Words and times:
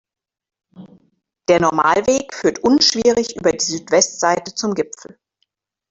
Der 1.47 1.59
Normalweg 1.61 2.33
führt 2.33 2.57
unschwierig 2.63 3.35
über 3.35 3.51
die 3.51 3.63
Südwestseite 3.63 4.51
zum 4.55 4.73
Gipfel. 4.73 5.19